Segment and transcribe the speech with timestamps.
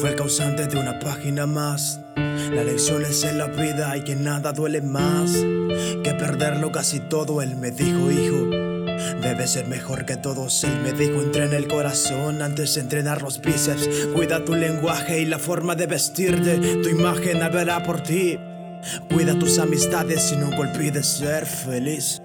[0.00, 2.00] fue el causante de una página más.
[2.16, 7.42] La lección es en la vida y que nada duele más que perderlo casi todo.
[7.42, 8.46] Él me dijo, hijo,
[9.20, 10.64] debes ser mejor que todos.
[10.64, 13.88] Él me dijo, entrena el corazón antes de entrenar los bíceps.
[14.14, 16.58] Cuida tu lenguaje y la forma de vestirte.
[16.82, 18.38] Tu imagen hablará por ti.
[19.12, 22.22] Cuida tus amistades y nunca olvides ser feliz.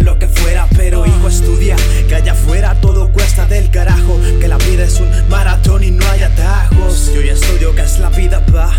[0.00, 1.76] Lo que fuera Pero hijo estudia,
[2.08, 6.06] que allá afuera todo cuesta del carajo Que la vida es un maratón y no
[6.08, 8.72] hay atajos Yo ya estudio que es la vida pa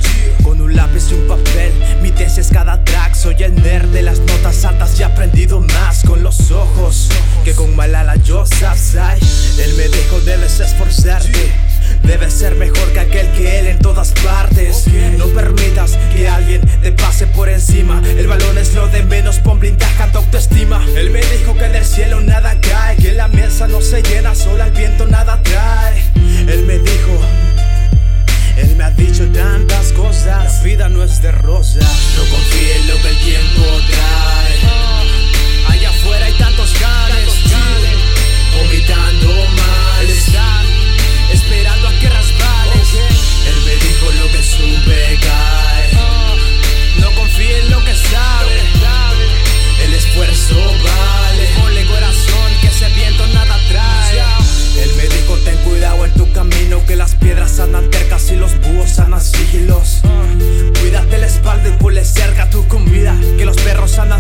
[0.44, 4.02] Con un lápiz y un papel Mi tesis es cada track Soy el nerd de
[4.02, 7.10] las notas altas Y he aprendido más con los ojos
[7.44, 9.20] Que con Malala Yousafzai
[9.60, 11.52] Él me dijo debes esforzarte
[12.04, 14.86] Debes ser mejor que aquel que él en todas partes.
[15.18, 18.02] No permitas que alguien te pase por encima.
[18.06, 20.18] El balón es lo de menos, pon blindaje tu
[30.64, 31.80] vida no es de rosa.
[31.80, 32.99] No confíe en lo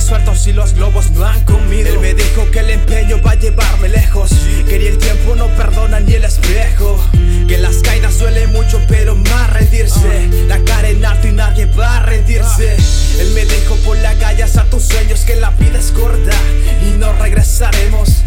[0.10, 1.88] sueltos y los lobos no han comido.
[1.88, 4.32] Él me dijo que el empeño va a llevarme lejos.
[4.68, 7.00] Que ni el tiempo no perdona ni el espejo.
[7.48, 10.28] Que las caídas duelen mucho, pero más rendirse.
[10.48, 12.76] La cara en alto y nadie va a rendirse.
[13.20, 16.36] Él me dijo pon las gallas a tus sueños que la vida es corta
[16.88, 18.24] y no regresaremos.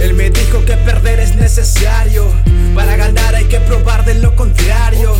[0.00, 2.26] Él me dijo que perder es necesario.
[2.74, 5.14] Para ganar hay que probar de lo contrario.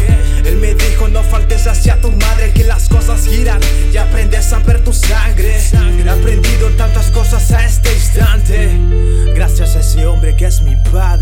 [9.90, 11.19] ese hombre que es mi padre.